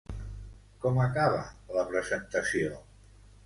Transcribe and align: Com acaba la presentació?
Com 0.85 0.97
acaba 1.03 1.45
la 1.77 1.87
presentació? 1.95 2.85